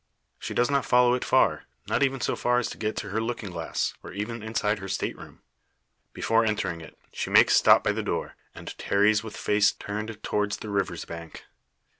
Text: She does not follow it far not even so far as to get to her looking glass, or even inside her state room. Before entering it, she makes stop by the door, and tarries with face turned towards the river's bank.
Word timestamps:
She 0.39 0.55
does 0.55 0.71
not 0.71 0.83
follow 0.83 1.13
it 1.13 1.23
far 1.23 1.65
not 1.87 2.01
even 2.01 2.21
so 2.21 2.35
far 2.35 2.57
as 2.57 2.67
to 2.71 2.77
get 2.79 2.95
to 2.95 3.09
her 3.09 3.21
looking 3.21 3.51
glass, 3.51 3.93
or 4.01 4.11
even 4.11 4.41
inside 4.41 4.79
her 4.79 4.87
state 4.87 5.15
room. 5.15 5.43
Before 6.11 6.43
entering 6.43 6.81
it, 6.81 6.97
she 7.13 7.29
makes 7.29 7.55
stop 7.55 7.83
by 7.83 7.91
the 7.91 8.01
door, 8.01 8.35
and 8.55 8.75
tarries 8.79 9.23
with 9.23 9.37
face 9.37 9.71
turned 9.73 10.17
towards 10.23 10.57
the 10.57 10.69
river's 10.71 11.05
bank. 11.05 11.45